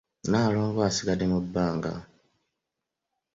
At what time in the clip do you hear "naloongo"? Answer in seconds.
0.31-0.79